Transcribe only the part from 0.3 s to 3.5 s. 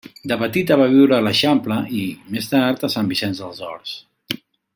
petita va viure a l'Eixample i, més tard, a Sant Vicenç